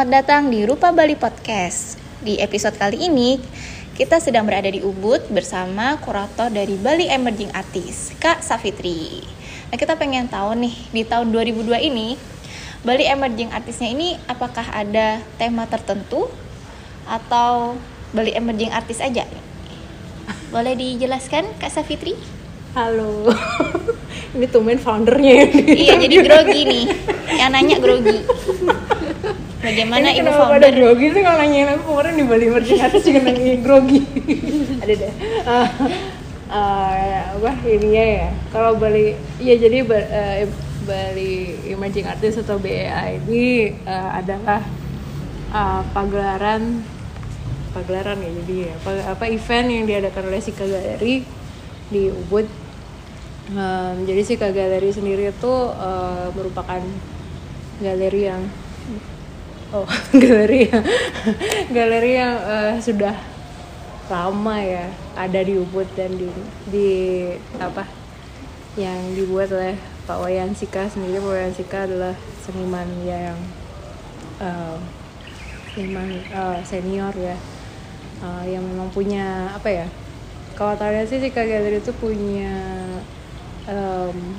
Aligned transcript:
selamat 0.00 0.16
datang 0.24 0.48
di 0.48 0.64
Rupa 0.64 0.96
Bali 0.96 1.12
Podcast. 1.12 2.00
Di 2.24 2.40
episode 2.40 2.72
kali 2.80 3.12
ini, 3.12 3.36
kita 3.92 4.16
sedang 4.16 4.48
berada 4.48 4.72
di 4.72 4.80
Ubud 4.80 5.28
bersama 5.28 5.92
kurator 6.00 6.48
dari 6.48 6.72
Bali 6.80 7.04
Emerging 7.04 7.52
Artist, 7.52 8.16
Kak 8.16 8.40
Safitri. 8.40 9.20
Nah, 9.68 9.76
kita 9.76 10.00
pengen 10.00 10.24
tahu 10.24 10.56
nih, 10.56 10.72
di 10.88 11.04
tahun 11.04 11.28
2002 11.36 11.84
ini, 11.84 12.16
Bali 12.80 13.04
Emerging 13.12 13.52
Artisnya 13.52 13.92
ini 13.92 14.16
apakah 14.24 14.72
ada 14.72 15.20
tema 15.36 15.68
tertentu 15.68 16.32
atau 17.04 17.76
Bali 18.16 18.32
Emerging 18.32 18.72
Artist 18.72 19.04
aja? 19.04 19.28
Boleh 20.48 20.80
dijelaskan, 20.80 21.44
Kak 21.60 21.76
Safitri? 21.76 22.16
Halo, 22.72 23.28
ini 24.32 24.48
tumben 24.48 24.80
foundernya 24.80 25.44
ya. 25.44 25.46
iya, 25.60 25.94
jadi 26.00 26.16
grogi 26.24 26.60
nih. 26.64 26.84
Yang 27.36 27.50
nanya 27.52 27.76
grogi. 27.84 28.18
Bagaimana 29.60 30.08
ini 30.08 30.24
ibu 30.24 30.32
kenapa 30.32 30.56
pada 30.56 30.68
grogi 30.72 31.06
sih 31.12 31.20
kalau 31.20 31.36
nanyain 31.36 31.68
aku 31.76 31.82
kemarin 31.92 32.16
di 32.16 32.24
Bali 32.24 32.46
Artist 32.80 33.04
juga 33.04 33.20
nanyain 33.28 33.60
grogi. 33.60 34.00
Ada 34.82 34.94
deh. 34.96 35.12
Ah, 35.44 35.68
ah, 36.48 37.20
apa 37.36 37.52
ininya 37.68 38.04
ya? 38.24 38.28
Kalau 38.56 38.80
Bali, 38.80 39.12
ya 39.36 39.54
jadi 39.60 39.84
eh, 39.84 40.48
Bali 40.88 41.60
Emerging 41.68 42.08
Artist 42.08 42.40
atau 42.40 42.56
BEA 42.56 43.20
ini 43.20 43.76
eh, 43.84 44.10
adalah 44.16 44.64
ah, 45.52 45.84
pagelaran 45.92 46.80
pagelaran 47.70 48.18
ya 48.18 48.30
jadi 48.42 48.56
ya, 48.66 48.72
apa, 48.82 48.90
apa 49.14 49.24
event 49.30 49.68
yang 49.70 49.84
diadakan 49.86 50.26
oleh 50.26 50.40
Sika 50.42 50.64
Galeri 50.64 51.22
di 51.92 52.08
Ubud. 52.08 52.48
Em, 53.50 53.94
jadi 54.08 54.22
Sika 54.24 54.48
Galeri 54.56 54.88
sendiri 54.88 55.28
itu 55.28 55.54
eh, 55.76 56.26
merupakan 56.32 56.80
galeri 57.84 58.22
yang 58.24 58.42
oh 59.70 59.86
galeri 60.22 60.70
yang 60.70 60.84
galeri 61.70 62.10
yang 62.18 62.34
eh, 62.38 62.74
sudah 62.82 63.16
lama 64.10 64.56
ya 64.58 64.90
ada 65.14 65.40
di 65.42 65.54
Ubud 65.54 65.86
dan 65.94 66.10
di 66.18 66.26
di 66.66 66.90
apa 67.62 67.86
yang 68.74 68.98
dibuat 69.14 69.50
oleh 69.54 69.78
Pak 70.06 70.18
Wayan 70.18 70.50
Sika 70.54 70.90
sendiri. 70.90 71.22
Pak 71.22 71.30
Wayan 71.30 71.54
Sika 71.54 71.86
adalah 71.86 72.14
seniman 72.42 72.86
yang 73.06 73.38
eh, 74.42 74.76
seniman 75.74 76.10
eh, 76.10 76.58
senior 76.66 77.14
ya. 77.14 77.38
Eh, 78.20 78.44
yang 78.52 78.60
memang 78.60 78.92
punya 78.92 79.48
apa 79.54 79.70
ya 79.72 79.86
kalau 80.52 80.76
tanya 80.76 81.08
sih 81.08 81.16
Sika 81.16 81.40
Galeri 81.40 81.80
itu 81.80 81.88
punya 81.96 82.52
em, 83.64 84.36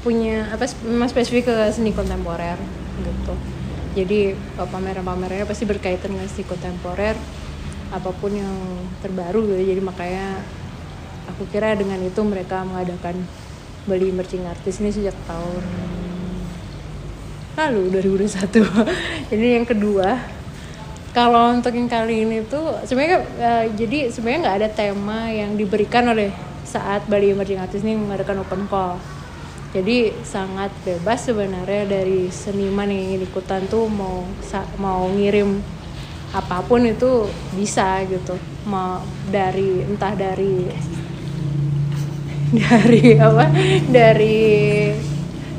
punya 0.00 0.48
apa 0.48 0.64
memang 0.80 1.12
spesifik 1.12 1.52
ke 1.52 1.54
seni 1.68 1.92
kontemporer 1.92 2.56
gitu 3.04 3.36
jadi 3.98 4.38
uh, 4.62 4.68
pameran-pamerannya 4.70 5.42
pasti 5.42 5.66
berkaitan 5.66 6.14
dengan 6.14 6.30
seni 6.30 6.46
kontemporer 6.46 7.18
apa 7.90 8.10
pun 8.14 8.30
yang 8.30 8.54
terbaru 9.02 9.42
gitu. 9.50 9.74
Jadi 9.74 9.80
makanya 9.82 10.38
aku 11.26 11.50
kira 11.50 11.74
dengan 11.74 11.98
itu 11.98 12.20
mereka 12.22 12.62
mengadakan 12.62 13.18
Bali 13.90 14.14
Emerging 14.14 14.46
Artist 14.46 14.78
ini 14.84 14.94
sejak 14.94 15.16
tahun 15.26 15.64
lalu 17.58 17.90
2021 17.90 19.34
jadi 19.34 19.46
yang 19.58 19.66
kedua. 19.66 20.38
Kalau 21.10 21.50
untuk 21.50 21.74
yang 21.74 21.90
kali 21.90 22.22
ini 22.22 22.46
tuh 22.46 22.78
sebenarnya 22.86 23.18
eh, 23.42 23.64
jadi 23.74 24.12
sebenarnya 24.12 24.40
nggak 24.44 24.58
ada 24.62 24.68
tema 24.70 25.26
yang 25.26 25.58
diberikan 25.58 26.06
oleh 26.06 26.30
saat 26.62 27.02
Bali 27.10 27.34
Emerging 27.34 27.58
Artist 27.58 27.82
ini 27.82 27.98
mengadakan 27.98 28.46
open 28.46 28.70
call 28.70 29.00
jadi 29.68 30.16
sangat 30.24 30.72
bebas 30.80 31.28
sebenarnya 31.28 31.84
dari 31.84 32.32
seniman 32.32 32.88
yang 32.88 33.12
ingin 33.12 33.22
ikutan 33.28 33.68
tuh 33.68 33.84
mau 33.84 34.24
mau 34.80 35.04
ngirim 35.12 35.60
apa 36.32 36.64
pun 36.64 36.88
itu 36.88 37.28
bisa 37.52 38.00
gitu. 38.08 38.40
Mau 38.64 39.04
dari 39.28 39.84
entah 39.84 40.16
dari 40.16 40.72
dari 42.64 43.04
apa? 43.20 43.44
Dari 43.92 44.40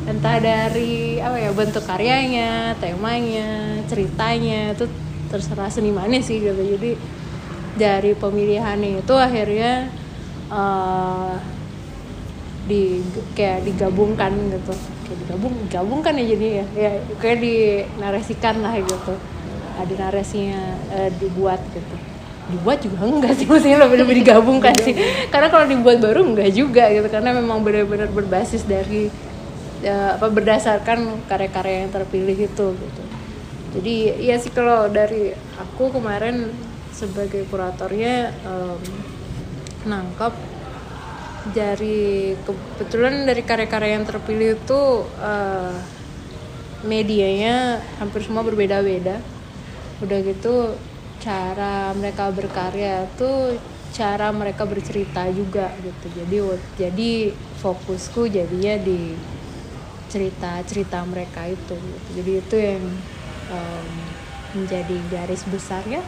entah 0.09 0.37
dari 0.41 1.21
apa 1.21 1.37
ya 1.37 1.53
bentuk 1.53 1.85
karyanya 1.85 2.73
temanya 2.81 3.77
ceritanya 3.85 4.73
itu 4.73 4.89
terserah 5.29 5.69
senimannya 5.69 6.25
sih 6.25 6.41
gitu. 6.41 6.57
Jadi 6.57 6.97
dari 7.77 8.17
pemilihannya 8.17 9.05
itu 9.05 9.13
akhirnya 9.13 9.85
eh, 10.49 11.58
di 12.69 13.01
kayak 13.33 13.65
digabungkan 13.65 14.29
gitu. 14.53 14.73
Kayak 15.09 15.17
digabung 15.25 15.53
digabungkan 15.65 16.13
ya 16.21 16.25
jadi 16.37 16.47
ya. 16.47 16.65
Ya 16.77 16.91
kayak 17.17 17.37
dinarasikan 17.41 18.61
lah 18.61 18.77
gitu. 18.77 19.13
Ada 19.81 19.93
narasinya 19.97 20.77
eh, 20.93 21.09
dibuat 21.17 21.57
gitu. 21.73 21.95
Dibuat 22.53 22.77
juga 22.85 22.97
enggak 23.09 23.33
sih 23.33 23.45
maksudnya 23.49 23.81
lebih 23.81 23.97
lebih 24.05 24.15
digabungkan 24.21 24.77
sih. 24.77 24.93
Karena 25.33 25.49
kalau 25.49 25.65
dibuat 25.65 25.97
baru 25.97 26.21
enggak 26.21 26.53
juga 26.53 26.93
gitu. 26.93 27.09
Karena 27.09 27.33
memang 27.33 27.65
benar-benar 27.65 28.13
berbasis 28.13 28.61
dari 28.69 29.09
eh, 29.81 30.09
apa 30.13 30.29
berdasarkan 30.29 31.25
karya-karya 31.25 31.89
yang 31.89 31.91
terpilih 31.91 32.37
itu 32.37 32.67
gitu. 32.77 33.01
Jadi 33.69 34.25
ya 34.25 34.37
sih 34.41 34.49
kalau 34.49 34.89
dari 34.89 35.33
aku 35.57 35.93
kemarin 35.93 36.49
sebagai 36.89 37.45
kuratornya 37.47 38.33
em, 38.41 38.81
nangkep 39.85 40.33
dari 41.55 42.35
kebetulan 42.43 43.23
dari 43.23 43.41
karya-karya 43.43 43.95
yang 43.99 44.05
terpilih 44.07 44.59
itu 44.59 44.81
eh, 45.23 45.75
medianya 46.83 47.79
hampir 47.99 48.23
semua 48.23 48.43
berbeda-beda 48.43 49.19
udah 49.99 50.19
gitu 50.23 50.75
cara 51.19 51.91
mereka 51.95 52.31
berkarya 52.31 53.03
tuh 53.19 53.59
cara 53.91 54.31
mereka 54.31 54.63
bercerita 54.63 55.27
juga 55.31 55.75
gitu 55.83 56.07
jadi 56.15 56.37
jadi 56.79 57.11
fokusku 57.59 58.31
jadinya 58.31 58.79
di 58.79 59.17
cerita-cerita 60.07 61.03
mereka 61.03 61.43
itu 61.51 61.75
gitu. 61.75 62.07
jadi 62.15 62.31
itu 62.39 62.55
yang 62.55 62.83
em, 63.51 63.87
menjadi 64.55 64.97
garis 65.11 65.43
besarnya 65.51 65.99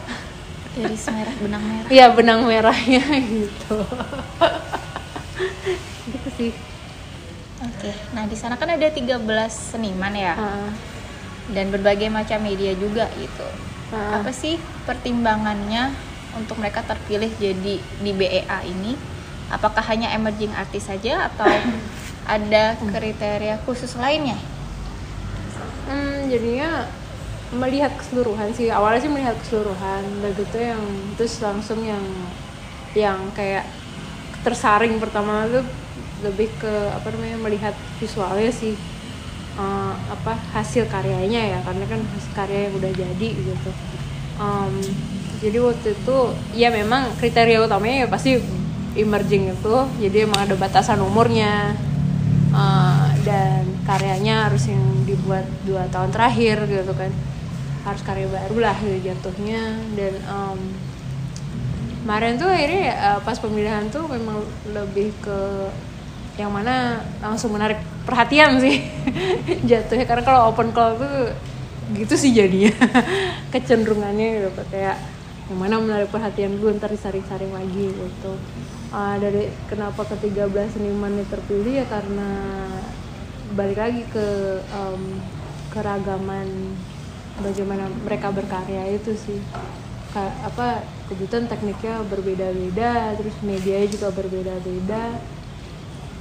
Garis 0.72 1.04
merah 1.12 1.36
benang 1.36 1.64
merah. 1.68 1.88
Iya 1.92 2.06
benang 2.16 2.40
merahnya 2.48 3.04
gitu. 3.36 3.76
Gitu 6.08 6.28
sih. 6.36 6.50
Oke, 7.62 7.94
nah 8.10 8.26
di 8.26 8.34
sana 8.34 8.58
kan 8.58 8.66
ada 8.66 8.90
13 8.90 9.22
seniman 9.48 10.10
ya 10.10 10.34
Ah, 10.34 10.70
dan 11.48 11.70
berbagai 11.70 12.10
macam 12.10 12.42
media 12.42 12.74
juga 12.74 13.06
gitu. 13.14 13.46
ah. 13.94 14.18
Apa 14.18 14.34
sih 14.34 14.58
pertimbangannya 14.82 15.94
untuk 16.34 16.58
mereka 16.58 16.82
terpilih 16.82 17.30
jadi 17.38 17.78
di 17.78 18.10
BEA 18.10 18.66
ini? 18.66 18.98
Apakah 19.46 19.84
hanya 19.86 20.10
emerging 20.10 20.50
artist 20.56 20.90
saja 20.90 21.30
atau 21.30 21.46
ada 22.26 22.74
kriteria 22.80 23.62
khusus 23.62 23.94
lainnya? 23.94 24.38
Hmm, 25.86 26.26
jadinya 26.26 26.88
melihat 27.52 27.92
keseluruhan 27.94 28.50
sih. 28.56 28.72
Awalnya 28.72 29.00
sih 29.04 29.12
melihat 29.12 29.36
keseluruhan, 29.38 30.02
udah 30.18 30.30
gitu 30.34 30.56
yang 30.58 30.82
terus 31.14 31.36
langsung 31.38 31.84
yang 31.84 32.02
yang 32.96 33.18
kayak 33.36 33.68
tersaring 34.42 34.98
pertama 34.98 35.46
tuh 35.48 35.64
lebih 36.22 36.50
ke 36.58 36.72
apa 36.94 37.10
namanya 37.14 37.38
melihat 37.42 37.74
visualnya 37.98 38.50
sih 38.50 38.74
Eh, 39.52 39.94
apa 40.08 40.32
hasil 40.56 40.88
karyanya 40.88 41.40
ya 41.44 41.58
karena 41.60 41.84
kan 41.84 42.00
hasil 42.00 42.32
karya 42.32 42.72
yang 42.72 42.74
udah 42.80 42.88
jadi 42.88 43.28
gitu. 43.36 43.70
Em, 44.40 44.74
jadi 45.44 45.60
waktu 45.60 45.92
itu 45.92 46.16
ya 46.56 46.72
memang 46.72 47.12
kriteria 47.20 47.60
utamanya 47.60 47.96
ya 48.00 48.08
pasti 48.08 48.40
emerging 48.96 49.52
itu 49.52 49.76
jadi 50.00 50.24
emang 50.24 50.48
ada 50.48 50.56
batasan 50.56 51.04
umurnya 51.04 51.76
Eh, 52.52 53.08
dan 53.24 53.64
karyanya 53.88 54.48
harus 54.48 54.68
yang 54.68 54.84
dibuat 55.08 55.48
dua 55.64 55.88
tahun 55.88 56.12
terakhir 56.12 56.68
gitu 56.68 56.92
kan. 56.92 57.08
Harus 57.84 58.04
karya 58.04 58.28
baru 58.28 58.56
lah 58.60 58.76
gitu 58.80 59.08
jatuhnya 59.08 59.72
dan 59.96 60.12
em, 60.20 60.58
kemarin 62.02 62.34
tuh 62.34 62.50
akhirnya 62.50 62.82
eh, 62.92 63.18
pas 63.22 63.38
pemilihan 63.38 63.86
tuh 63.88 64.04
memang 64.10 64.42
lebih 64.74 65.14
ke 65.22 65.70
yang 66.34 66.50
mana 66.50 66.98
langsung 67.22 67.54
menarik 67.54 67.78
perhatian 68.02 68.58
sih 68.58 68.82
jatuhnya. 69.70 70.04
Karena 70.04 70.22
kalau 70.26 70.40
open 70.50 70.74
call 70.74 70.98
tuh 70.98 71.30
gitu 71.94 72.14
sih 72.18 72.34
jadinya 72.34 72.72
kecenderungannya 73.52 74.48
gitu 74.48 74.62
kayak 74.72 74.96
yang 75.50 75.58
mana 75.58 75.76
menarik 75.78 76.08
perhatian 76.08 76.56
gue 76.58 76.70
ntar 76.78 76.90
disaring-saring 76.90 77.52
lagi 77.54 77.86
gitu. 77.94 78.32
Ah, 78.92 79.16
dari 79.16 79.48
kenapa 79.70 80.04
ke 80.04 80.16
13 80.20 80.52
seniman 80.68 81.16
yang 81.16 81.28
terpilih 81.30 81.80
ya 81.80 81.86
karena 81.88 82.28
balik 83.52 83.78
lagi 83.80 84.02
ke 84.08 84.26
em, 84.60 85.02
keragaman 85.72 86.48
bagaimana 87.40 87.88
mereka 88.04 88.28
berkarya 88.32 88.92
itu 88.92 89.12
sih 89.16 89.40
apa 90.20 90.84
kebetulan 91.08 91.48
tekniknya 91.48 92.04
berbeda-beda 92.04 93.16
terus 93.16 93.36
medianya 93.40 93.88
juga 93.88 94.08
berbeda-beda. 94.12 95.16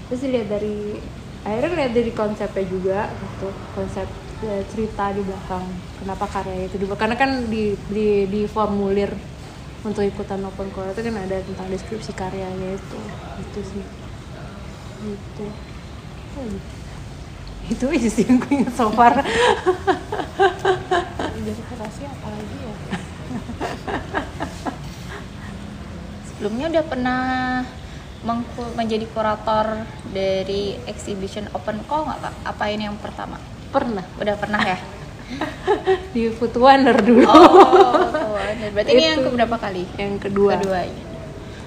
Terus 0.07 0.21
lihat 0.27 0.47
dari 0.47 0.99
akhirnya 1.43 1.73
lihat 1.83 1.93
dari 1.95 2.11
konsepnya 2.15 2.65
juga 2.67 2.99
gitu. 3.11 3.49
Konsep 3.75 4.07
eh, 4.47 4.63
cerita 4.71 5.11
di 5.11 5.21
belakang 5.27 5.65
kenapa 5.99 6.25
karya 6.31 6.67
itu 6.71 6.75
dibuat. 6.79 6.99
Karena 6.99 7.15
kan 7.19 7.51
di 7.51 7.75
di, 7.91 8.27
di 8.27 8.41
formulir 8.47 9.11
untuk 9.81 10.05
ikutan 10.05 10.39
open 10.45 10.69
call 10.71 10.93
itu 10.93 11.01
kan 11.01 11.15
ada 11.17 11.37
tentang 11.41 11.67
deskripsi 11.67 12.11
karyanya 12.15 12.79
itu. 12.79 12.99
Itu 13.43 13.59
sih. 13.65 13.83
Itu 15.01 15.45
Oh, 16.31 16.47
itu 17.67 17.85
aja 17.91 18.07
sih 18.07 18.23
yang 18.23 18.39
gue 18.39 18.63
ingat 18.63 18.71
so 18.71 18.87
far. 18.95 19.19
Jadi 21.35 21.61
kurasi 21.67 22.01
apa 22.07 22.27
lagi 22.31 22.55
ya? 22.55 23.00
Sebelumnya 26.27 26.65
udah 26.73 26.83
pernah 26.85 27.21
menjadi 28.77 29.05
kurator 29.13 29.81
dari 30.13 30.77
exhibition 30.85 31.49
open 31.53 31.81
call 31.85 32.05
nggak 32.05 32.19
kak? 32.21 32.33
Apa 32.45 32.63
ini 32.69 32.85
yang 32.85 32.97
pertama? 32.97 33.37
pernah 33.71 34.03
Udah 34.19 34.35
pernah 34.35 34.61
ya? 34.61 34.77
di 36.13 36.27
Food 36.27 36.59
Wonder 36.59 36.99
dulu 36.99 37.23
Oh, 37.23 37.55
betul. 38.11 38.67
berarti 38.75 38.91
ini 38.91 39.03
yang 39.07 39.21
keberapa 39.23 39.55
kali? 39.55 39.83
yang 39.95 40.19
kedua 40.19 40.59
Kedua. 40.59 40.79
ini. 40.83 41.01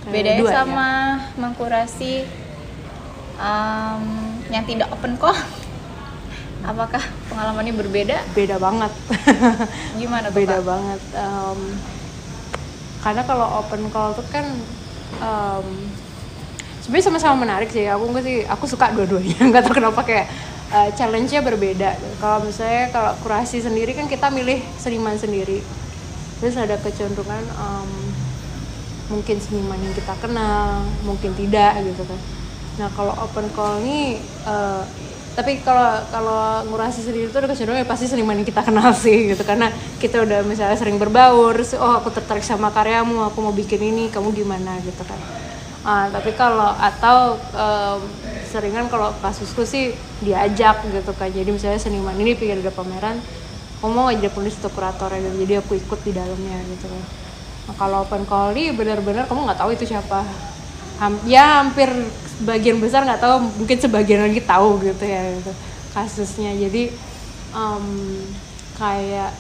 Yang 0.05 0.13
Bedanya 0.13 0.37
kedua, 0.37 0.51
ya. 0.53 0.55
sama 0.55 0.89
mengkurasi 1.41 2.13
um, 3.41 4.05
yang 4.53 4.65
tidak 4.69 4.93
open 4.93 5.17
call. 5.17 5.33
Apakah 6.65 7.03
pengalamannya 7.29 7.77
berbeda? 7.77 8.25
beda 8.33 8.57
banget. 8.57 8.93
Gimana 10.01 10.33
tuh, 10.33 10.37
beda 10.41 10.57
Kak? 10.57 10.65
banget 10.65 11.01
Em, 11.13 11.61
karena 13.05 13.23
kalau 13.29 13.47
open 13.61 13.93
call 13.93 14.17
tuh 14.17 14.25
kan 14.33 14.49
em, 15.21 15.67
sebenarnya 16.81 17.07
sama-sama 17.13 17.45
menarik 17.45 17.69
sih. 17.69 17.85
Aku 17.85 18.09
nggak 18.09 18.25
sih 18.25 18.37
aku 18.49 18.65
suka 18.65 18.97
dua-duanya. 18.97 19.37
Nggak 19.53 19.69
tahu 19.69 19.77
kenapa 19.77 20.01
kayak 20.09 20.27
eh, 20.73 20.89
challenge-nya 20.97 21.45
berbeda. 21.45 22.01
Kalau 22.17 22.41
misalnya 22.49 22.89
kalau 22.89 23.13
kurasi 23.21 23.61
sendiri 23.61 23.93
kan 23.93 24.09
kita 24.09 24.33
milih 24.33 24.65
seniman 24.81 25.21
sendiri. 25.21 25.61
Terus 26.41 26.57
ada 26.57 26.81
kecenderungan 26.81 27.45
em, 27.45 27.91
mungkin 29.13 29.37
seniman 29.37 29.77
yang 29.85 29.93
kita 29.93 30.17
kenal 30.17 30.81
mungkin 31.05 31.37
tidak 31.37 31.77
gitu 31.85 32.09
kan. 32.09 32.21
Nah 32.81 32.89
kalau 32.97 33.13
open 33.21 33.53
call 33.53 33.85
ini 33.85 34.17
eh, 34.49 34.83
tapi 35.35 35.61
kalau 35.67 36.07
kalau 36.15 36.63
ngurasi 36.71 37.03
sendiri 37.03 37.27
itu 37.31 37.39
ada 37.39 37.51
kecenderungan 37.51 37.83
ya 37.83 37.89
pasti 37.91 38.07
seniman 38.07 38.39
yang 38.39 38.47
kita 38.47 38.63
kenal 38.63 38.91
sih 39.05 39.35
gitu. 39.35 39.43
Karena 39.43 39.71
kita 39.99 40.23
udah 40.23 40.41
misalnya 40.47 40.79
sering 40.79 40.97
berbaur 41.03 41.55
oh 41.79 41.93
aku 42.01 42.09
tertarik 42.15 42.47
sama 42.47 42.71
karyamu 42.71 43.27
aku 43.29 43.39
mau 43.43 43.55
bikin 43.55 43.83
ini 43.83 44.09
kamu 44.15 44.31
gimana? 44.35 44.79
Gitu 44.87 45.03
kan. 45.03 45.19
Ah, 45.85 46.09
tapi 46.09 46.33
kalau 46.33 46.73
atau 46.73 47.37
em, 47.53 48.01
seringan 48.41 48.89
kalau 48.89 49.13
kasusku 49.21 49.63
sih 49.69 49.93
diajak 50.25 50.87
gitu 50.89 51.13
kan. 51.13 51.29
Jadi 51.29 51.51
misalnya 51.53 51.81
seniman 51.83 52.17
ini 52.17 52.33
pengen 52.39 52.65
ada 52.65 52.73
pameran 52.73 53.21
kamu 53.83 53.93
mau 53.93 54.09
jadi 54.09 54.33
penulis 54.33 54.57
kurator 54.73 55.13
ya 55.13 55.21
gitu. 55.29 55.37
jadi 55.45 55.55
aku 55.61 55.73
ikut 55.77 56.01
di 56.09 56.13
dalamnya 56.17 56.57
gitu. 56.73 56.89
Kan 56.89 57.05
Nah, 57.65 57.73
kalau 57.81 58.05
open 58.05 58.29
call 58.29 58.53
benar-benar 58.77 59.25
kamu 59.25 59.49
nggak 59.49 59.61
tahu 59.61 59.71
itu 59.73 59.85
siapa. 59.89 60.21
Ham- 61.01 61.25
ya 61.27 61.59
hampir 61.65 61.91
sebagian 62.41 62.79
besar 62.83 63.07
nggak 63.07 63.23
tahu, 63.23 63.35
mungkin 63.63 63.79
sebagian 63.79 64.21
lagi 64.27 64.41
tahu 64.43 64.83
gitu 64.83 65.05
ya 65.05 65.23
gitu, 65.39 65.53
kasusnya. 65.95 66.51
Jadi 66.59 66.91
em, 67.55 67.85
kayak 68.79 69.31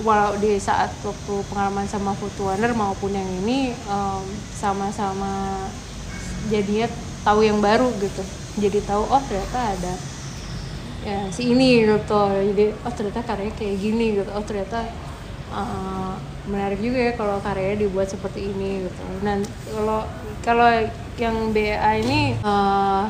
walau 0.00 0.32
di 0.40 0.56
saat 0.56 0.88
waktu 1.04 1.34
pengalaman 1.52 1.84
sama 1.84 2.16
Wonder 2.16 2.72
maupun 2.72 3.12
yang 3.12 3.28
ini 3.44 3.72
em, 3.76 4.22
sama-sama 4.56 5.68
jadinya 6.48 6.88
tahu 7.22 7.44
yang 7.44 7.60
baru 7.60 7.92
gitu. 8.00 8.22
Jadi 8.60 8.78
tahu 8.84 9.04
oh 9.08 9.22
ternyata 9.28 9.58
ada 9.76 9.94
ya 11.00 11.24
si 11.32 11.48
ini 11.48 11.80
gitu 11.80 12.22
jadi 12.52 12.76
oh 12.84 12.92
ternyata 12.92 13.24
karyanya 13.24 13.54
kayak 13.56 13.76
gini 13.80 14.20
gitu 14.20 14.30
oh 14.36 14.44
ternyata 14.44 14.84
uh, 15.48 16.12
menarik 16.44 16.80
juga 16.80 16.98
ya 17.08 17.12
kalau 17.16 17.40
karyanya 17.40 17.88
dibuat 17.88 18.08
seperti 18.12 18.52
ini 18.52 18.84
gitu 18.84 19.04
dan 19.24 19.40
kalau 19.72 20.04
kalau 20.44 20.68
yang 21.20 21.52
BA 21.52 21.90
ini 22.00 22.34
uh, 22.40 23.04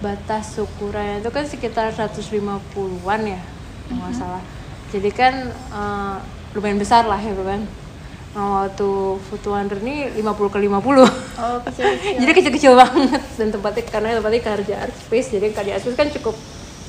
batas 0.00 0.56
ukurannya 0.56 1.20
itu 1.20 1.30
kan 1.30 1.44
sekitar 1.44 1.92
150-an 1.92 3.20
ya 3.28 3.40
kalau 3.84 4.00
nggak 4.00 4.14
salah. 4.16 4.42
Jadi 4.88 5.10
kan 5.12 5.52
uh, 5.70 6.16
lumayan 6.56 6.80
besar 6.80 7.04
lah 7.04 7.20
gitu 7.20 7.44
kan. 7.44 7.62
Nah, 8.34 8.66
waktu 8.66 8.90
Food 9.30 9.46
Wonder 9.46 9.78
ini 9.78 10.10
50 10.18 10.26
ke 10.50 10.58
50 10.58 11.38
Oh, 11.38 11.58
kecil 11.70 11.86
jadi 12.24 12.32
kecil-kecil 12.34 12.72
banget. 12.74 13.22
Dan 13.38 13.48
tempatnya 13.54 13.84
karena 13.86 14.18
tempatnya 14.18 14.42
kerja 14.42 14.74
art 14.88 14.94
space 14.96 15.38
jadi 15.38 15.54
kerja 15.54 15.78
art 15.78 15.82
space 15.86 15.98
kan 15.98 16.08
cukup 16.10 16.34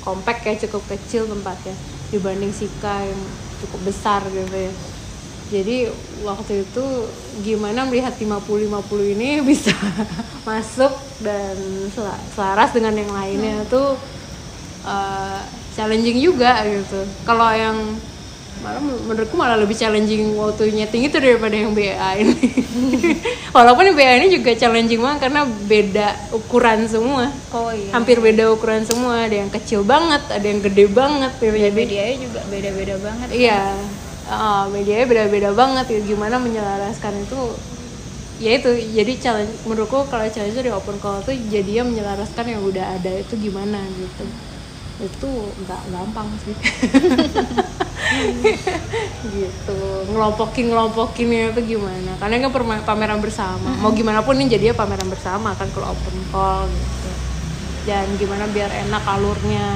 compact 0.02 0.42
ya 0.42 0.54
cukup 0.66 0.82
kecil 0.90 1.28
tempatnya. 1.30 1.76
Dibanding 2.10 2.50
Sika 2.50 3.04
yang 3.04 3.22
cukup 3.62 3.80
besar 3.86 4.24
gitu 4.26 4.56
ya 4.56 4.72
jadi 5.46 5.86
waktu 6.26 6.66
itu 6.66 6.84
gimana 7.46 7.86
melihat 7.86 8.18
50-50 8.18 9.14
ini 9.14 9.38
bisa 9.50 9.70
masuk 10.42 10.90
dan 11.22 11.54
sel- 11.94 12.22
selaras 12.34 12.74
dengan 12.74 12.94
yang 12.98 13.10
lainnya 13.14 13.62
tuh 13.70 13.94
uh, 14.82 15.40
challenging 15.78 16.18
juga 16.18 16.66
gitu. 16.66 17.06
Kalau 17.22 17.46
yang 17.54 17.78
malah 18.64 18.80
menurutku 18.80 19.36
malah 19.36 19.60
lebih 19.60 19.76
challenging 19.76 20.32
waktu 20.34 20.72
nyeting 20.72 21.06
itu 21.06 21.20
daripada 21.20 21.54
yang 21.54 21.76
BA 21.76 22.10
ini. 22.24 22.34
Walaupun 23.56 23.92
yang 23.92 23.96
BA 24.00 24.12
ini 24.24 24.28
juga 24.32 24.56
challenging 24.56 24.98
banget 24.98 25.28
karena 25.28 25.44
beda 25.44 26.08
ukuran 26.34 26.88
semua. 26.88 27.30
Oh 27.52 27.70
iya. 27.70 27.92
hampir 27.94 28.18
beda 28.18 28.50
ukuran 28.50 28.82
semua. 28.82 29.28
Ada 29.28 29.46
yang 29.46 29.50
kecil 29.52 29.84
banget 29.86 30.24
ada 30.32 30.42
yang 30.42 30.58
gede 30.64 30.88
banget. 30.90 31.36
Medianya 31.38 32.16
juga 32.18 32.40
beda-beda 32.48 32.94
banget. 32.98 33.28
iya 33.36 33.76
uh, 34.30 34.66
medianya 34.70 35.06
beda-beda 35.06 35.50
banget 35.54 35.86
ya. 35.90 36.00
Gimana 36.02 36.36
menyelaraskan 36.38 37.14
itu 37.22 37.40
ya 38.42 38.58
itu. 38.58 38.70
Jadi 38.74 39.12
challenge 39.18 39.52
menurutku 39.64 40.06
kalau 40.10 40.26
challenge 40.28 40.58
di 40.58 40.72
open 40.72 40.98
call 41.00 41.22
tuh 41.22 41.34
jadinya 41.50 41.88
menyelaraskan 41.88 42.44
yang 42.46 42.62
udah 42.62 42.98
ada 42.98 43.12
itu 43.16 43.34
gimana 43.38 43.80
gitu. 43.96 44.24
Itu 45.02 45.30
nggak 45.64 45.82
gampang 45.92 46.28
sih. 46.42 46.54
Gitu. 49.26 49.80
Ngelompokin 50.12 50.70
ngelompokinnya 50.70 51.52
itu 51.52 51.76
gimana? 51.76 52.12
Karena 52.20 52.46
kan 52.46 52.50
pameran 52.86 53.18
bersama. 53.18 53.70
Mau 53.82 53.90
gimana 53.92 54.22
pun 54.22 54.38
ini 54.38 54.46
jadinya 54.46 54.76
pameran 54.76 55.08
bersama 55.10 55.52
kan 55.58 55.66
kalau 55.74 55.92
open 55.92 56.16
call 56.30 56.64
gitu. 56.70 57.10
Dan 57.86 58.06
gimana 58.18 58.46
biar 58.50 58.70
enak 58.70 59.02
alurnya. 59.04 59.68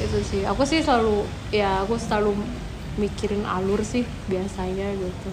Itu 0.00 0.18
sih. 0.24 0.42
Aku 0.48 0.64
sih 0.64 0.80
selalu 0.80 1.28
ya 1.52 1.84
aku 1.84 2.00
selalu 2.00 2.34
mikirin 2.98 3.46
alur 3.46 3.82
sih 3.86 4.02
biasanya 4.26 4.90
gitu. 4.96 5.30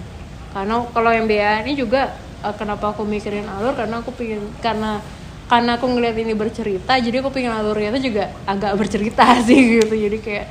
Karena 0.54 0.86
kalau 0.94 1.12
yang 1.14 1.26
BA 1.26 1.66
ini 1.66 1.74
juga 1.78 2.14
eh, 2.46 2.56
kenapa 2.58 2.94
aku 2.94 3.08
mikirin 3.08 3.48
alur? 3.50 3.74
Karena 3.74 4.02
aku 4.02 4.14
pingin 4.14 4.42
karena 4.62 5.02
karena 5.48 5.80
aku 5.80 5.88
ngeliat 5.88 6.20
ini 6.20 6.36
bercerita 6.36 7.00
jadi 7.00 7.24
aku 7.24 7.32
pingin 7.32 7.56
alurnya 7.56 7.96
itu 7.96 8.12
juga 8.12 8.36
agak 8.44 8.76
bercerita 8.76 9.26
sih 9.48 9.82
gitu. 9.82 9.96
Jadi 9.96 10.18
kayak 10.20 10.48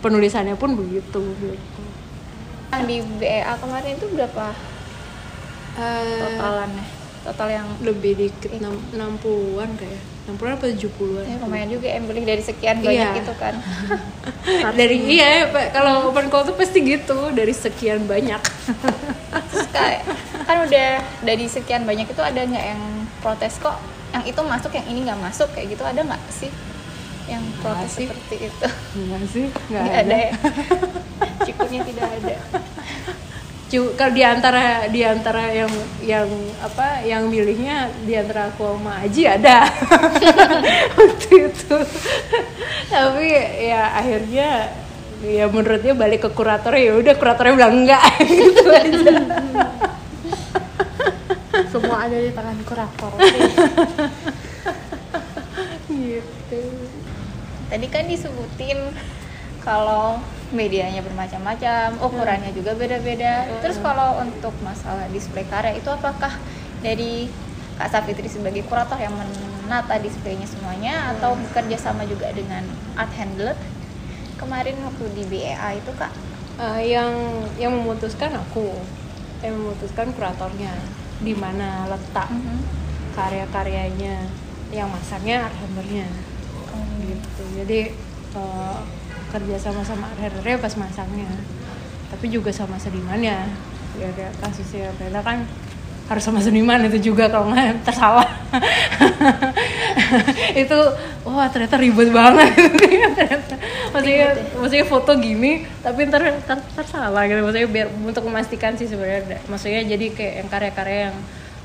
penulisannya 0.00 0.56
pun 0.56 0.74
begitu 0.74 1.20
gitu. 1.20 1.82
Yang 2.72 2.84
di 2.86 2.96
BEA 3.20 3.54
kemarin 3.60 3.92
itu 3.98 4.06
berapa? 4.14 4.46
Eh, 5.76 6.18
totalannya? 6.18 6.84
Total 7.20 7.48
yang 7.52 7.68
lebih 7.84 8.16
dikit 8.16 8.48
enam 8.56 8.80
60-an 8.96 9.70
kayak 9.76 10.00
60-an 10.32 10.52
apa 10.52 10.66
70-an 10.68 11.24
ya, 11.24 11.36
lumayan 11.38 11.68
juga 11.68 11.86
yang 11.88 12.04
beli 12.04 12.22
dari 12.22 12.40
sekian 12.40 12.78
banyak 12.78 13.10
Iya. 13.10 13.20
itu 13.20 13.34
kan. 13.34 13.54
dari 14.78 14.96
iya 15.08 15.30
kalau 15.68 16.08
open 16.08 16.28
call 16.28 16.44
tuh 16.44 16.54
pasti 16.54 16.80
gitu 16.80 17.30
dari 17.30 17.50
sekian 17.50 18.04
banyak. 18.04 18.38
Terus 19.50 19.66
kayak 19.68 20.02
kan 20.42 20.56
udah 20.62 20.90
dari 21.20 21.46
sekian 21.46 21.82
banyak 21.82 22.06
itu 22.06 22.20
ada 22.20 22.40
nggak 22.40 22.66
yang 22.66 22.82
protes 23.18 23.56
kok? 23.56 23.76
Yang 24.10 24.24
itu 24.28 24.40
masuk 24.42 24.70
yang 24.72 24.86
ini 24.86 25.00
nggak 25.04 25.20
masuk 25.20 25.48
kayak 25.50 25.70
gitu 25.70 25.82
ada 25.82 26.00
nggak 26.00 26.22
sih? 26.28 26.50
Yang 27.26 27.44
protes 27.58 27.90
sih. 27.90 28.06
seperti 28.06 28.36
itu? 28.46 28.66
Enggak 28.96 29.22
sih 29.28 29.46
nggak 29.68 29.84
ada 30.00 30.16
ya? 30.16 30.32
Cikunya 31.40 31.80
tidak 31.84 32.08
ada 32.12 32.36
kalau 33.70 34.10
di 34.10 34.22
antara 34.26 34.90
di 34.90 35.06
antara 35.06 35.46
yang 35.54 35.70
yang 36.02 36.26
apa 36.58 37.06
yang 37.06 37.30
milihnya 37.30 37.86
di 38.02 38.18
antara 38.18 38.50
aku 38.50 38.66
sama 38.74 38.98
Aji 39.06 39.22
ada. 39.30 39.62
Waktu 40.98 41.54
itu. 41.54 41.76
Tapi 42.90 43.30
ya 43.70 43.94
akhirnya 43.94 44.74
ya 45.22 45.46
menurut 45.46 45.86
dia 45.86 45.94
balik 45.94 46.26
ke 46.26 46.30
kurator 46.34 46.74
ya 46.74 46.98
udah 46.98 47.14
kuratornya 47.14 47.54
bilang 47.54 47.86
enggak. 47.86 48.02
Gitu 48.26 48.66
aja. 48.74 49.14
Semua 51.70 52.10
ada 52.10 52.18
di 52.18 52.30
tangan 52.34 52.58
kurator. 52.66 53.12
gitu. 55.86 56.62
Tadi 57.70 57.86
kan 57.86 58.04
disebutin 58.10 58.90
kalau 59.62 60.18
medianya 60.50 60.98
bermacam-macam 61.02 61.98
ukurannya 62.02 62.50
juga 62.50 62.74
beda-beda. 62.74 63.46
Terus 63.62 63.78
kalau 63.78 64.18
untuk 64.18 64.54
masalah 64.66 65.06
display 65.14 65.46
karya 65.46 65.78
itu 65.78 65.86
apakah 65.90 66.34
dari 66.82 67.30
Kak 67.78 67.88
Safitri 67.88 68.28
sebagai 68.28 68.60
kurator 68.68 69.00
yang 69.00 69.14
menata 69.64 69.96
displaynya 69.96 70.44
semuanya 70.44 71.16
atau 71.16 71.32
bekerja 71.32 71.80
sama 71.80 72.04
juga 72.04 72.28
dengan 72.34 72.66
art 72.92 73.14
handler? 73.16 73.56
Kemarin 74.36 74.76
waktu 74.84 75.04
di 75.16 75.24
BEA 75.28 75.80
itu 75.80 75.92
kak? 75.96 76.12
Eh, 76.60 76.92
yang 76.92 77.12
yang 77.56 77.72
memutuskan 77.72 78.36
aku. 78.36 78.68
Yang 79.40 79.54
memutuskan 79.56 80.12
kuratornya. 80.12 80.76
Di 81.20 81.32
mana 81.32 81.88
letak 81.88 82.28
Mhm. 82.28 82.58
karya-karyanya. 83.16 84.28
Yang 84.72 84.88
masangnya 84.92 85.48
arthendernya 85.48 86.08
gitu. 87.00 87.42
Jadi 87.64 87.80
eh, 88.30 88.78
kerja 89.30 89.56
sama 89.58 89.82
sama 89.86 90.10
arthendernya 90.12 90.58
pas 90.58 90.74
masangnya. 90.76 91.30
Tapi 92.10 92.26
juga 92.28 92.50
sama 92.50 92.76
senimannya. 92.76 93.46
Ya 93.98 94.08
kayak 94.14 94.34
kasusnya 94.42 94.90
Bella 94.98 95.22
kan 95.22 95.46
harus 96.10 96.26
sama 96.26 96.42
seniman 96.42 96.82
itu 96.90 97.14
juga 97.14 97.30
kalau 97.30 97.54
nggak 97.54 97.80
tersalah. 97.86 98.26
Itu 100.66 100.78
wah 101.22 101.46
ternyata 101.46 101.78
ribet 101.78 102.10
banget. 102.10 102.50
Ternyata. 103.14 103.54
Maksudnya 103.94 104.28
maksudnya 104.58 104.86
foto 104.90 105.14
gini 105.22 105.62
tapi 105.86 106.10
ntar, 106.10 106.42
ntar, 106.42 106.58
ntar 106.58 106.86
salah 106.90 107.22
gitu. 107.30 107.38
Maksudnya 107.46 107.70
biar 107.70 107.86
untuk 108.02 108.26
memastikan 108.26 108.74
sih 108.74 108.90
sebenarnya. 108.90 109.38
Maksudnya 109.46 109.86
jadi 109.86 110.06
kayak 110.10 110.34
yang 110.42 110.48
karya-karya 110.50 110.98
yang 111.10 111.16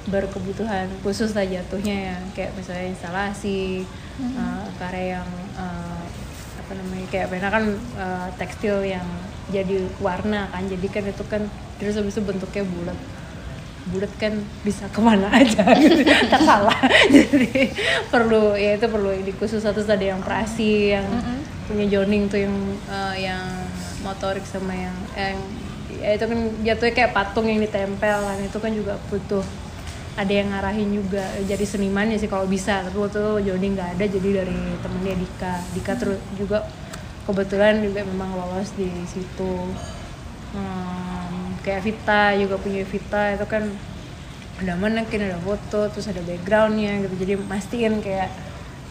berkebutuhan 0.06 0.86
khusus 1.02 1.34
lah 1.34 1.42
jatuhnya 1.42 2.14
ya. 2.14 2.18
Kayak 2.38 2.54
misalnya 2.54 2.86
instalasi 2.94 3.82
uh, 4.22 4.70
karya 4.78 5.18
yang 5.18 5.30
uh, 5.58 6.05
apa 6.66 6.74
namanya 6.82 7.06
kayak 7.14 7.30
pernah 7.30 7.52
kan 7.54 7.66
uh, 8.02 8.28
tekstil 8.42 8.82
yang 8.82 9.06
jadi 9.54 9.86
warna 10.02 10.50
kan. 10.50 10.66
Jadi 10.66 10.88
kan 10.90 11.04
itu 11.06 11.24
kan 11.30 11.46
terus 11.78 11.94
habis 11.94 12.18
itu 12.18 12.26
bentuknya 12.26 12.66
bulat. 12.66 12.98
Bulat 13.94 14.10
kan 14.18 14.34
bisa 14.66 14.90
ke 14.90 14.98
mana 14.98 15.30
aja. 15.30 15.62
Gitu 15.78 16.02
salah 16.42 16.82
jadi 17.16 17.70
perlu 18.10 18.58
ya 18.58 18.82
itu 18.82 18.90
perlu 18.90 19.14
di 19.22 19.30
khusus 19.38 19.62
satu 19.62 19.86
tadi 19.86 20.10
yang 20.10 20.26
prasi 20.26 20.98
yang 20.98 21.06
punya 21.70 21.86
joning 21.86 22.26
tuh 22.26 22.42
yang 22.42 22.56
uh, 22.90 23.14
yang 23.14 23.46
motorik 24.02 24.46
sama 24.46 24.74
yang 24.74 24.98
yang 25.14 25.38
ya 26.02 26.10
itu 26.18 26.26
kan 26.26 26.40
jatuhnya 26.66 26.94
kayak 26.98 27.14
patung 27.14 27.46
yang 27.46 27.62
ditempel 27.62 28.18
kan. 28.26 28.38
Itu 28.42 28.58
kan 28.58 28.74
juga 28.74 28.98
butuh 29.14 29.46
ada 30.16 30.32
yang 30.32 30.48
ngarahin 30.48 30.96
juga 30.96 31.24
jadi 31.44 31.66
seniman 31.68 32.08
ya 32.08 32.18
sih 32.20 32.32
kalau 32.32 32.48
bisa. 32.48 32.80
Tapi 32.88 32.96
waktu 32.96 33.20
itu 33.20 33.52
Joni 33.52 33.68
nggak 33.76 33.90
ada 34.00 34.06
jadi 34.08 34.30
dari 34.44 34.60
temennya 34.80 35.16
Dika. 35.20 35.54
Dika 35.76 35.94
terus 36.00 36.20
juga 36.40 36.64
kebetulan 37.28 37.84
juga 37.84 38.08
memang 38.08 38.32
lolos 38.32 38.72
di 38.80 38.88
situ. 39.12 39.54
Hmm, 40.56 41.60
kayak 41.68 41.84
Vita 41.84 42.32
juga 42.40 42.56
punya 42.56 42.88
Vita 42.88 43.36
itu 43.36 43.46
kan 43.46 43.64
ada 44.56 44.74
manekin 44.80 45.28
ada 45.28 45.36
foto 45.44 45.92
terus 45.92 46.08
ada 46.08 46.24
backgroundnya 46.24 47.04
gitu. 47.04 47.16
Jadi 47.20 47.34
mastiin 47.36 48.00
kayak 48.00 48.32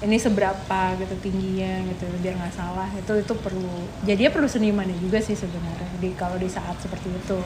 ini 0.05 0.21
seberapa 0.21 0.81
gitu 1.01 1.17
tingginya 1.25 1.89
gitu 1.89 2.05
biar 2.21 2.37
nggak 2.37 2.53
salah. 2.53 2.93
Itu 3.01 3.17
itu 3.17 3.33
perlu 3.33 3.89
jadi 4.05 4.29
ya 4.29 4.31
perlu 4.31 4.45
senimannya 4.45 5.01
juga 5.01 5.25
sih 5.25 5.33
sebenarnya 5.33 5.89
di 6.05 6.13
kalau 6.13 6.37
di 6.37 6.53
saat 6.53 6.77
seperti 6.85 7.09
itu. 7.09 7.41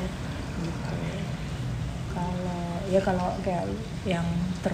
Gitu. 0.67 0.99
Kalau 2.11 2.68
ya 2.89 3.01
kalau 3.05 3.37
kayak 3.45 3.69
yang 4.09 4.25
ter 4.65 4.73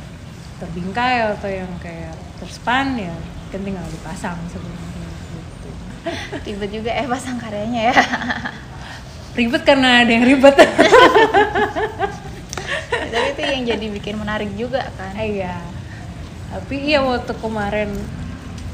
terbingkai 0.63 1.35
atau 1.35 1.51
yang 1.51 1.71
kayak 1.83 2.15
terspan 2.39 2.95
ya 2.95 3.15
kan 3.51 3.61
tinggal 3.63 3.87
dipasang 3.87 4.39
sebenarnya. 4.51 5.09
Gitu. 5.31 5.69
ribet 6.51 6.71
juga 6.75 6.91
eh 6.95 7.07
pasang 7.07 7.39
karyanya 7.39 7.91
ya. 7.91 7.97
Ribet 9.35 9.63
karena 9.67 10.07
ada 10.07 10.11
yang 10.15 10.27
ribet. 10.27 10.55
Tapi 13.15 13.29
itu 13.35 13.43
yang 13.43 13.63
jadi 13.67 13.87
bikin 13.91 14.15
menarik 14.19 14.51
juga 14.55 14.91
kan. 14.95 15.15
Iya. 15.19 15.59
Tapi 16.55 16.87
iya 16.87 17.03
waktu 17.03 17.35
kemarin 17.39 17.91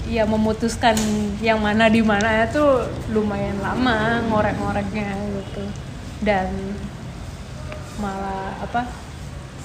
ya 0.05 0.29
memutuskan 0.29 0.97
yang 1.41 1.65
mana 1.65 1.89
di 1.89 2.05
mana 2.05 2.45
itu 2.45 2.61
lumayan 3.13 3.57
lama 3.65 4.21
ngorek-ngoreknya 4.29 5.17
gitu. 5.33 5.65
Dan 6.21 6.77
malah 8.01 8.57
apa 8.61 8.85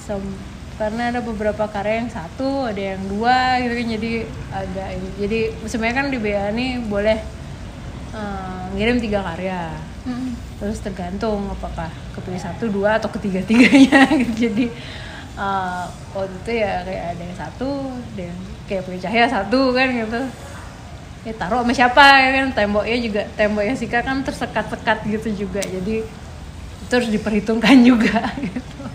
sem- 0.06 0.38
karena 0.76 1.08
ada 1.08 1.20
beberapa 1.24 1.64
karya 1.72 2.04
yang 2.04 2.12
satu 2.12 2.68
ada 2.68 2.82
yang 2.94 3.02
dua 3.08 3.58
gitu 3.64 3.72
kan. 3.74 3.86
Jadi 3.96 4.12
agak 4.52 4.88
ini. 4.92 5.08
Jadi 5.16 5.38
sebenarnya 5.66 5.96
kan 5.96 6.06
di 6.12 6.18
BA 6.20 6.44
ini 6.52 6.66
boleh 6.84 7.18
eh, 8.14 8.62
ngirim 8.76 8.96
tiga 9.02 9.20
karya. 9.24 9.72
Mm. 10.06 10.38
terus 10.56 10.78
tergantung 10.80 11.50
apakah 11.52 11.90
kepilih 12.14 12.38
satu 12.38 12.70
dua 12.70 12.96
atau 12.96 13.10
ketiga 13.18 13.42
tiganya. 13.42 14.06
Gitu 14.14 14.32
jadi 14.46 14.66
uh, 15.34 15.84
waktu 16.14 16.32
itu 16.46 16.52
ya 16.62 16.80
kayak 16.86 17.04
ada 17.12 17.22
yang 17.26 17.36
satu 17.36 17.68
ada 18.14 18.22
yang 18.30 18.38
kayak 18.70 18.82
punya 18.86 19.00
cahaya 19.04 19.26
satu 19.26 19.60
kan 19.74 19.88
gitu. 19.90 20.20
Ya 21.26 21.32
taruh 21.34 21.60
sama 21.66 21.72
siapa 21.74 22.06
ya 22.22 22.30
kan. 22.38 22.46
Temboknya 22.54 22.98
juga 23.02 23.22
temboknya 23.34 23.74
Sika 23.74 23.98
kan 24.06 24.22
tersekat-sekat 24.22 24.98
gitu 25.10 25.28
juga. 25.44 25.60
Jadi 25.60 26.06
itu 26.86 26.92
harus 26.94 27.10
diperhitungkan 27.10 27.76
juga 27.90 28.30
gitu 28.38 28.86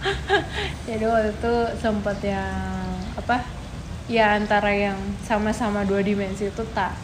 jadi 0.88 1.04
waktu 1.04 1.30
itu 1.36 1.54
sempat 1.76 2.18
yang 2.24 2.88
apa 3.16 3.44
ya 4.10 4.34
antara 4.34 4.72
yang 4.72 4.98
sama-sama 5.22 5.84
dua 5.86 6.00
dimensi 6.02 6.48
itu 6.48 6.64
tak 6.74 6.96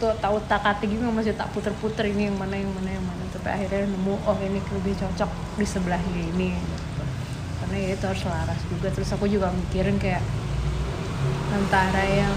tuh 0.00 0.16
tahu 0.16 0.40
tak 0.48 0.64
atik 0.64 0.88
gitu 0.96 1.04
masih 1.12 1.36
tak 1.36 1.52
puter-puter 1.52 2.08
ini 2.08 2.32
yang 2.32 2.36
mana 2.40 2.56
yang 2.56 2.72
mana 2.72 2.88
yang 2.88 3.04
mana. 3.04 3.20
Sampai 3.28 3.52
akhirnya 3.52 3.84
nemu 3.84 4.16
oh 4.24 4.38
ini 4.40 4.58
lebih 4.72 4.96
cocok 4.96 5.30
di 5.60 5.66
sebelah 5.68 6.00
ini. 6.16 6.56
Karena 7.60 7.76
ya 7.76 7.88
itu 7.92 8.04
harus 8.08 8.24
selaras 8.24 8.60
juga. 8.72 8.88
Terus 8.88 9.12
aku 9.12 9.28
juga 9.28 9.52
mikirin 9.52 10.00
kayak 10.00 10.24
antara 11.52 12.00
yang 12.08 12.32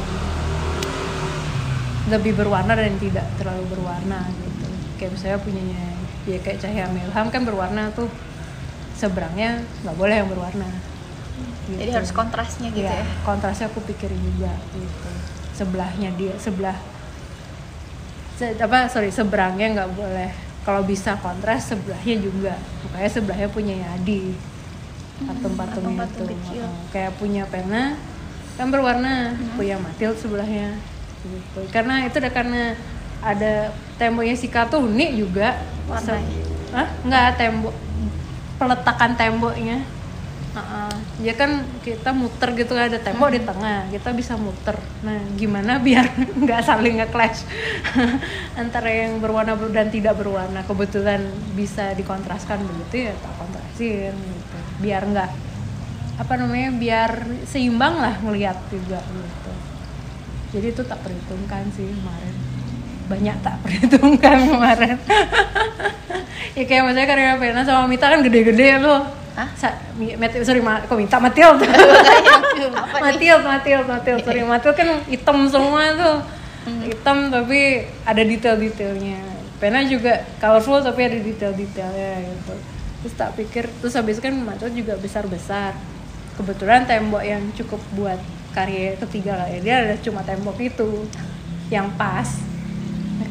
lebih 2.12 2.36
berwarna 2.36 2.76
dan 2.76 3.00
tidak 3.00 3.24
terlalu 3.40 3.64
berwarna 3.72 4.28
gitu. 4.28 4.68
Kayak 5.00 5.12
misalnya 5.16 5.40
punyanya 5.40 5.84
ya 6.28 6.38
kayak 6.44 6.60
cahaya 6.60 6.88
Milham 6.92 7.28
kan 7.32 7.42
berwarna 7.48 7.96
tuh 7.96 8.12
seberangnya 9.04 9.60
nggak 9.84 9.98
boleh 10.00 10.16
yang 10.24 10.30
berwarna. 10.32 10.70
Jadi 11.64 11.90
gitu. 11.92 11.96
harus 11.96 12.12
kontrasnya 12.12 12.68
gitu 12.72 12.84
Iya, 12.88 13.04
ya? 13.04 13.06
kontrasnya 13.24 13.68
aku 13.68 13.80
pikirin 13.84 14.20
juga 14.20 14.52
gitu. 14.72 15.10
Sebelahnya 15.56 16.10
dia 16.16 16.34
sebelah. 16.40 16.78
Se- 18.40 18.56
apa 18.56 18.88
sorry 18.88 19.12
seberangnya 19.12 19.68
nggak 19.76 19.92
boleh. 19.94 20.32
Kalau 20.64 20.80
bisa 20.88 21.20
kontras 21.20 21.68
sebelahnya 21.68 22.16
juga. 22.24 22.56
Makanya 22.88 23.10
sebelahnya 23.12 23.50
punya 23.52 23.76
Yadi. 23.76 24.32
Patung-patungnya 25.24 25.92
patung-patung 26.04 26.28
itu. 26.28 26.36
kecil. 26.40 26.66
Kayak 26.92 27.12
punya 27.20 27.44
pena 27.48 28.00
kan 28.56 28.68
berwarna. 28.72 29.36
Punya 29.60 29.76
Matilde 29.80 30.20
sebelahnya. 30.20 30.80
Gitu. 31.24 31.60
Karena 31.72 32.04
itu 32.08 32.16
udah 32.20 32.34
karena 32.34 32.64
ada 33.24 33.72
temboknya 33.96 34.36
si 34.36 34.48
Kato 34.48 34.84
unik 34.84 35.12
juga. 35.16 35.60
Warnanya? 35.88 36.44
Hah? 36.74 36.88
nggak 37.06 37.28
tembok 37.38 37.76
peletakan 38.64 39.12
temboknya. 39.20 39.84
Heeh. 40.54 40.94
ya 41.26 41.34
kan 41.34 41.66
kita 41.82 42.14
muter 42.14 42.54
gitu 42.54 42.78
ada 42.78 43.02
tembok 43.02 43.34
di 43.34 43.42
tengah 43.42 43.90
kita 43.90 44.14
bisa 44.14 44.38
muter. 44.38 44.78
Nah 45.02 45.18
gimana 45.34 45.80
biar 45.86 46.06
nggak 46.16 46.62
saling 46.62 47.02
nge-clash? 47.02 47.42
Antara 48.62 48.88
yang 48.94 49.18
berwarna 49.18 49.58
dan 49.74 49.90
tidak 49.90 50.14
berwarna. 50.22 50.62
Kebetulan 50.62 51.26
bisa 51.58 51.98
dikontraskan 51.98 52.62
begitu 52.70 53.10
ya 53.10 53.14
tak 53.18 53.34
kontrasin 53.42 54.14
gitu. 54.14 54.58
Biar 54.78 55.02
nggak 55.10 55.30
apa 56.22 56.34
namanya 56.38 56.70
biar 56.78 57.12
seimbang 57.50 57.98
lah 57.98 58.16
ngelihat 58.22 58.62
juga 58.70 59.02
gitu. 59.02 59.52
Jadi 60.54 60.68
itu 60.70 60.82
tak 60.86 61.02
perhitungkan 61.02 61.66
sih 61.74 61.90
kemarin 61.90 62.53
banyak 63.06 63.36
tak 63.40 63.56
perhitungkan 63.60 64.38
kemarin. 64.50 64.96
Ya 66.54 66.64
kayak 66.64 66.84
misalnya 66.86 67.08
karya 67.08 67.34
Pena 67.36 67.62
sama 67.62 67.86
Mita 67.86 68.06
kan 68.06 68.22
gede-gede 68.22 68.78
loh 68.78 69.02
Hah? 69.34 69.50
Sa 69.58 69.66
Mi- 69.98 70.14
Mat- 70.14 70.38
sorry 70.40 70.62
Ma 70.62 70.78
kok 70.80 70.94
apa 70.94 71.18
nih? 71.18 71.34
Matilde 73.02 73.42
Matilde 73.42 73.88
Matilde 73.88 74.22
sorry. 74.22 74.46
Matilde 74.54 74.78
kan 74.78 74.90
hitam 75.04 75.50
semua 75.50 75.82
tuh. 75.94 76.18
Hitam 76.86 77.28
tapi 77.28 77.82
ada 78.06 78.22
detail-detailnya. 78.22 79.18
Pena 79.58 79.82
juga 79.84 80.22
colorful 80.38 80.80
tapi 80.80 81.02
ada 81.04 81.18
detail-detailnya 81.18 82.14
gitu. 82.22 82.54
Terus 83.02 83.14
tak 83.18 83.34
pikir 83.34 83.66
terus 83.82 83.98
habis 83.98 84.22
kan 84.22 84.38
Matilde 84.38 84.78
juga 84.78 84.94
besar-besar. 84.96 85.74
Kebetulan 86.34 86.86
tembok 86.86 87.22
yang 87.22 87.42
cukup 87.54 87.82
buat 87.92 88.22
karya 88.54 88.94
ketiga 89.02 89.34
lah 89.36 89.50
ya. 89.50 89.60
Dia 89.60 89.76
ada 89.82 89.96
cuma 89.98 90.22
tembok 90.22 90.62
itu. 90.62 91.10
Yang 91.68 91.90
pas 91.98 92.30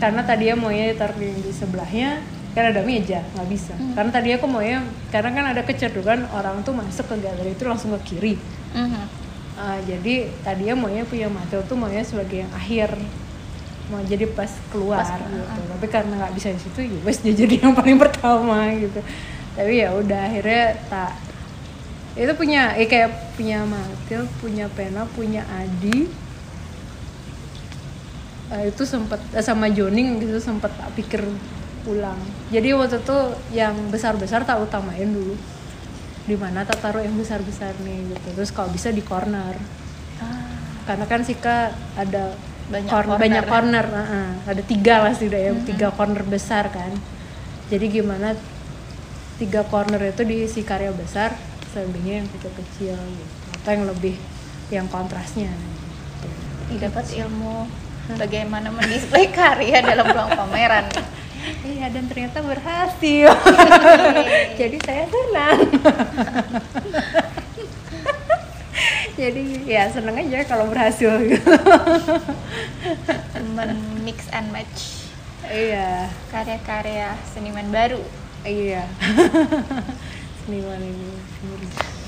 karena 0.03 0.27
tadi 0.27 0.51
ya 0.51 0.59
maunya 0.59 0.91
ditaruh 0.91 1.15
di, 1.15 1.55
sebelahnya 1.55 2.19
kan 2.59 2.75
ada 2.75 2.83
meja 2.83 3.23
nggak 3.39 3.49
bisa. 3.49 3.73
Karena 3.95 4.11
tadi 4.11 4.35
aku 4.35 4.51
maunya 4.51 4.83
karena 5.15 5.31
kan 5.31 5.45
ada 5.55 5.63
kecenderungan 5.63 6.27
orang 6.35 6.67
tuh 6.67 6.75
masuk 6.75 7.07
ke 7.07 7.23
galeri 7.23 7.55
itu 7.55 7.63
langsung 7.63 7.95
ke 7.95 8.01
kiri. 8.11 8.35
Mhm. 8.75 9.05
Uh, 9.53 9.79
jadi 9.87 10.33
tadi 10.43 10.67
ya 10.67 10.75
maunya 10.75 11.07
punya 11.07 11.31
Matil 11.31 11.63
tuh 11.71 11.79
maunya 11.79 12.03
sebagai 12.03 12.43
yang 12.43 12.51
akhir. 12.51 12.99
Mau 13.95 14.03
jadi 14.03 14.25
pas 14.31 14.49
keluar 14.73 15.05
Pas, 15.05 15.21
gitu. 15.21 15.63
tapi 15.69 15.87
karena 15.91 16.15
nggak 16.17 16.33
bisa 16.39 16.49
di 16.55 16.61
situ 16.65 16.81
ya 16.87 16.99
wes 17.05 17.19
dia 17.21 17.35
jadi 17.37 17.55
yang 17.61 17.75
paling 17.77 18.01
pertama 18.01 18.73
gitu. 18.75 18.99
Tapi 19.55 19.73
ya 19.85 19.95
udah 19.95 20.21
akhirnya 20.33 20.65
tak 20.91 21.13
itu 22.13 22.33
punya 22.37 22.77
eh 22.77 22.89
kayak 22.91 23.37
punya 23.37 23.65
Matil 23.65 24.29
punya 24.41 24.67
Pena 24.73 25.07
punya 25.17 25.45
Adi 25.49 26.22
eh, 28.53 28.69
itu 28.69 28.83
sempat 28.85 29.19
eh, 29.33 29.45
sama 29.45 29.73
Joning 29.73 30.21
gitu 30.21 30.39
sempat 30.39 30.71
tak 30.77 30.93
pikir 30.95 31.25
ulang 31.89 32.21
jadi 32.53 32.77
waktu 32.77 33.01
itu 33.01 33.19
yang 33.57 33.73
besar 33.89 34.13
besar 34.21 34.45
tak 34.45 34.61
utamain 34.61 35.09
dulu. 35.09 35.33
Di 36.29 36.37
mana 36.37 36.69
tak 36.69 36.85
taruh 36.85 37.01
yang 37.01 37.17
besar 37.17 37.41
besar 37.41 37.73
nih 37.81 38.13
gitu. 38.13 38.29
Terus 38.37 38.53
kalau 38.53 38.69
bisa 38.69 38.93
di 38.93 39.01
corner. 39.01 39.57
Karena 40.85 41.09
kan 41.09 41.25
Sika 41.25 41.73
ada 41.97 42.37
Banyak 42.69 42.93
cor- 42.93 43.09
corner. 43.09 43.21
banyak 43.21 43.45
corner 43.49 43.87
uh-uh. 43.89 44.29
ada 44.49 44.63
tiga 44.65 45.03
lah 45.03 45.13
setidaknya 45.17 45.65
tiga 45.65 45.89
corner 45.97 46.23
besar 46.29 46.69
kan. 46.69 46.93
Jadi 47.73 47.89
gimana 47.89 48.37
tiga 49.41 49.65
corner 49.65 50.13
itu 50.13 50.23
diisi 50.23 50.61
karya 50.61 50.93
besar 50.93 51.33
selebihnya 51.73 52.21
yang 52.21 52.29
kecil-kecil 52.37 53.01
gitu. 53.01 53.35
Atau 53.57 53.71
yang 53.73 53.85
lebih 53.89 54.15
yang 54.69 54.87
kontrasnya. 54.93 55.49
Gitu. 56.69 56.85
dapat 56.85 57.05
ilmu 57.17 57.65
bagaimana 58.11 58.69
mendisplay 58.75 59.31
karya 59.37 59.83
dalam 59.83 60.07
ruang 60.11 60.31
pameran? 60.35 60.87
Iya 61.63 61.91
dan 61.91 62.07
ternyata 62.07 62.39
berhasil. 62.43 63.31
Jadi 64.61 64.77
saya 64.83 65.05
senang. 65.11 65.59
Jadi 69.19 69.45
ya 69.67 69.91
seneng 69.91 70.17
aja 70.19 70.39
kalau 70.47 70.71
berhasil. 70.71 71.11
Gitu 71.19 71.53
men-mix 73.53 74.31
and 74.33 74.49
match 74.55 75.07
iya. 75.51 76.09
karya-karya 76.31 77.15
seniman 77.35 77.69
baru. 77.75 78.01
Iya. 78.47 78.87
Seniman 80.47 80.83
ini 80.83 81.11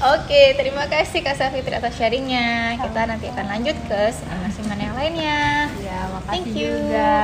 Oke, 0.04 0.52
terima 0.60 0.84
kasih 0.84 1.24
Kak 1.24 1.32
Safitri 1.40 1.72
atas 1.72 1.96
sharingnya. 1.96 2.76
Kita 2.76 3.08
nanti 3.08 3.24
akan 3.32 3.46
lanjut 3.56 3.76
ke 3.88 4.12
seniman-seniman 4.12 4.76
yang 4.84 4.94
lainnya. 5.00 5.40
Ya, 5.80 5.98
makasih 6.12 6.28
Thank 6.28 6.52
you. 6.52 6.68
juga. 6.76 7.16